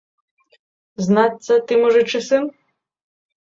Знацца, 1.07 1.53
ты 1.67 1.77
мужычы 1.83 2.19
сын? 2.31 2.43